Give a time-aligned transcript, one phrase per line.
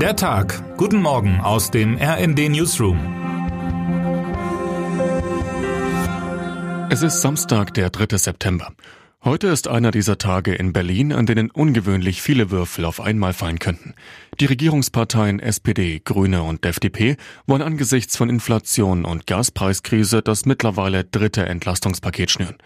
[0.00, 0.76] Der Tag.
[0.76, 2.98] Guten Morgen aus dem RND Newsroom.
[6.90, 8.18] Es ist Samstag, der 3.
[8.18, 8.74] September.
[9.24, 13.58] Heute ist einer dieser Tage in Berlin, an denen ungewöhnlich viele Würfel auf einmal fallen
[13.58, 13.94] könnten.
[14.38, 17.16] Die Regierungsparteien SPD, Grüne und FDP
[17.46, 22.56] wollen angesichts von Inflation und Gaspreiskrise das mittlerweile dritte Entlastungspaket schnüren.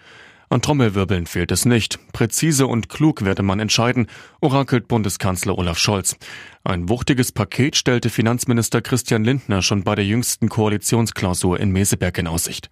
[0.52, 2.00] An Trommelwirbeln fehlt es nicht.
[2.12, 4.08] Präzise und klug werde man entscheiden,
[4.40, 6.16] orakelt Bundeskanzler Olaf Scholz.
[6.64, 12.26] Ein wuchtiges Paket stellte Finanzminister Christian Lindner schon bei der jüngsten Koalitionsklausur in Meseberg in
[12.26, 12.68] Aussicht.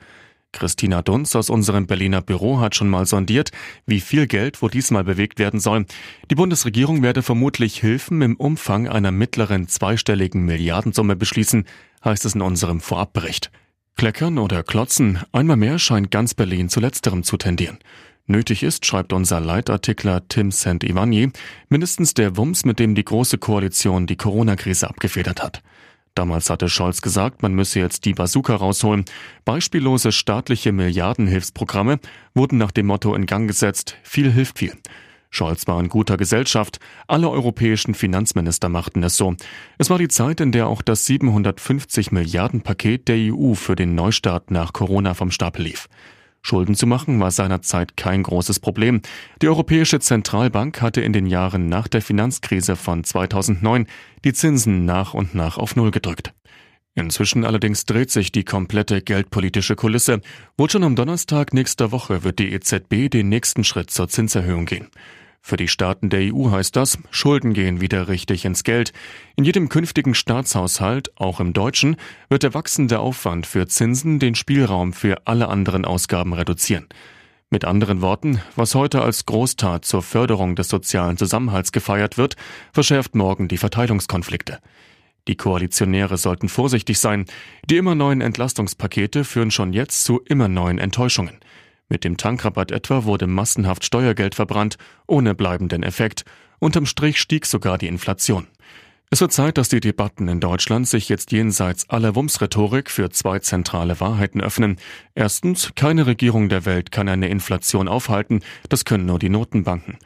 [0.50, 3.52] Christina Dunz aus unserem Berliner Büro hat schon mal sondiert,
[3.86, 5.86] wie viel Geld wo diesmal bewegt werden soll.
[6.32, 11.64] Die Bundesregierung werde vermutlich Hilfen im Umfang einer mittleren zweistelligen Milliardensumme beschließen,
[12.04, 13.52] heißt es in unserem Vorabbericht.
[13.98, 17.78] Kleckern oder klotzen, einmal mehr scheint ganz Berlin zu letzterem zu tendieren.
[18.28, 20.84] Nötig ist, schreibt unser Leitartikler Tim St.
[20.84, 21.32] Ivani,
[21.68, 25.64] mindestens der Wumms, mit dem die Große Koalition die Corona-Krise abgefedert hat.
[26.14, 29.04] Damals hatte Scholz gesagt, man müsse jetzt die Bazooka rausholen.
[29.44, 31.98] Beispiellose staatliche Milliardenhilfsprogramme
[32.34, 34.74] wurden nach dem Motto in Gang gesetzt, viel hilft viel.
[35.30, 36.78] Scholz war in guter Gesellschaft.
[37.06, 39.34] Alle europäischen Finanzminister machten es so.
[39.78, 43.94] Es war die Zeit, in der auch das 750 Milliarden Paket der EU für den
[43.94, 45.88] Neustart nach Corona vom Stapel lief.
[46.40, 49.02] Schulden zu machen war seinerzeit kein großes Problem.
[49.42, 53.86] Die Europäische Zentralbank hatte in den Jahren nach der Finanzkrise von 2009
[54.24, 56.32] die Zinsen nach und nach auf Null gedrückt.
[56.94, 60.20] Inzwischen allerdings dreht sich die komplette geldpolitische Kulisse.
[60.56, 64.88] Wohl schon am Donnerstag nächster Woche wird die EZB den nächsten Schritt zur Zinserhöhung gehen.
[65.40, 68.92] Für die Staaten der EU heißt das, Schulden gehen wieder richtig ins Geld.
[69.36, 71.96] In jedem künftigen Staatshaushalt, auch im deutschen,
[72.28, 76.86] wird der wachsende Aufwand für Zinsen den Spielraum für alle anderen Ausgaben reduzieren.
[77.50, 82.36] Mit anderen Worten, was heute als Großtat zur Förderung des sozialen Zusammenhalts gefeiert wird,
[82.72, 84.58] verschärft morgen die Verteilungskonflikte.
[85.28, 87.26] Die Koalitionäre sollten vorsichtig sein.
[87.68, 91.38] Die immer neuen Entlastungspakete führen schon jetzt zu immer neuen Enttäuschungen.
[91.90, 96.24] Mit dem Tankrabatt etwa wurde massenhaft Steuergeld verbrannt, ohne bleibenden Effekt.
[96.58, 98.46] Unterm Strich stieg sogar die Inflation.
[99.10, 103.38] Es wird Zeit, dass die Debatten in Deutschland sich jetzt jenseits aller Wumms-Rhetorik für zwei
[103.38, 104.76] zentrale Wahrheiten öffnen.
[105.14, 109.96] Erstens, keine Regierung der Welt kann eine Inflation aufhalten, das können nur die Notenbanken.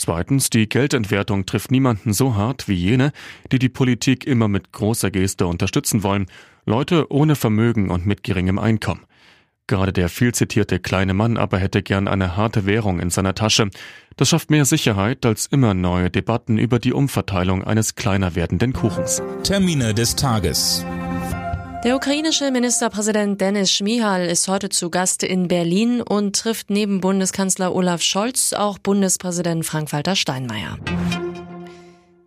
[0.00, 3.12] Zweitens, die Geldentwertung trifft niemanden so hart wie jene,
[3.52, 6.24] die die Politik immer mit großer Geste unterstützen wollen,
[6.64, 9.02] Leute ohne Vermögen und mit geringem Einkommen.
[9.66, 13.68] Gerade der viel zitierte kleine Mann aber hätte gern eine harte Währung in seiner Tasche.
[14.16, 19.22] Das schafft mehr Sicherheit als immer neue Debatten über die Umverteilung eines kleiner werdenden Kuchens.
[19.42, 20.82] Termine des Tages.
[21.82, 27.74] Der ukrainische Ministerpräsident Denis Schmihal ist heute zu Gast in Berlin und trifft neben Bundeskanzler
[27.74, 30.76] Olaf Scholz auch Bundespräsident Frank-Walter Steinmeier.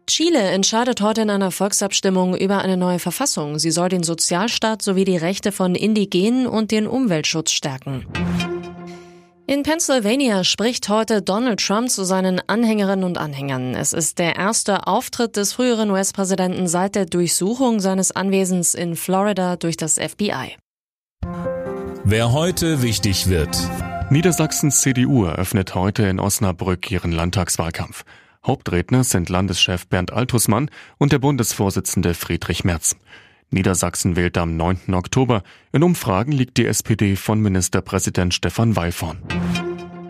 [0.07, 3.59] Chile entscheidet heute in einer Volksabstimmung über eine neue Verfassung.
[3.59, 8.07] Sie soll den Sozialstaat sowie die Rechte von Indigenen und den Umweltschutz stärken.
[9.45, 13.75] In Pennsylvania spricht heute Donald Trump zu seinen Anhängerinnen und Anhängern.
[13.75, 19.57] Es ist der erste Auftritt des früheren US-Präsidenten seit der Durchsuchung seines Anwesens in Florida
[19.57, 20.55] durch das FBI.
[22.05, 23.57] Wer heute wichtig wird.
[24.09, 28.05] Niedersachsens CDU eröffnet heute in Osnabrück ihren Landtagswahlkampf.
[28.45, 32.95] Hauptredner sind Landeschef Bernd Altusmann und der Bundesvorsitzende Friedrich Merz.
[33.53, 34.93] Niedersachsen wählt am 9.
[34.93, 35.43] Oktober.
[35.71, 39.19] In Umfragen liegt die SPD von Ministerpräsident Stefan Weil vorn.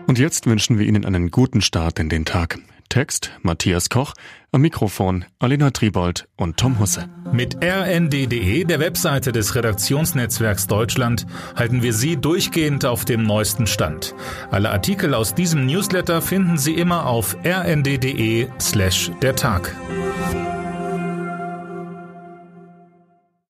[0.06, 2.58] Und jetzt wünschen wir Ihnen einen guten Start in den Tag.
[2.88, 4.12] Text Matthias Koch,
[4.52, 7.08] am Mikrofon Alena Tribold und Tom Husse.
[7.32, 14.14] Mit rnd.de, der Webseite des Redaktionsnetzwerks Deutschland, halten wir Sie durchgehend auf dem neuesten Stand.
[14.50, 19.74] Alle Artikel aus diesem Newsletter finden Sie immer auf rnd.de slash der Tag.